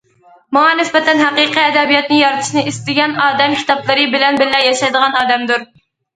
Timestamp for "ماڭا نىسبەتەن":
0.55-1.19